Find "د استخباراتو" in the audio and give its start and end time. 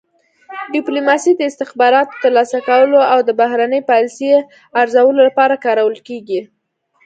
1.35-2.19